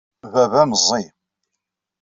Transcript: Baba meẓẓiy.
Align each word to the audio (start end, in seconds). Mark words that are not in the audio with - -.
Baba 0.33 0.61
meẓẓiy. 0.69 1.05